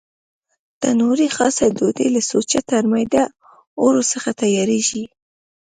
تنوري 0.81 1.27
خاصه 1.35 1.65
ډوډۍ 1.77 2.07
له 2.15 2.21
سوچه 2.31 2.59
ترمیده 2.71 3.23
اوړو 3.81 4.01
څخه 4.11 4.29
تیارېږي. 4.41 5.03